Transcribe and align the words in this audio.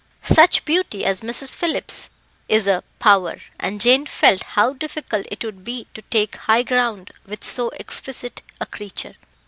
Such 0.23 0.65
beauty 0.65 1.05
as 1.05 1.21
Mrs. 1.21 1.55
Phillips's 1.55 2.09
is 2.49 2.65
a 2.65 2.83
power, 2.97 3.35
and 3.59 3.79
Jane 3.79 4.07
felt 4.07 4.41
how 4.57 4.73
difficult 4.73 5.27
it 5.29 5.45
would 5.45 5.63
be 5.63 5.85
to 5.93 6.01
take 6.01 6.37
high 6.37 6.63
ground 6.63 7.11
with 7.27 7.43
so 7.43 7.69
exquisite 7.79 8.41
a 8.59 8.65
creature. 8.65 9.13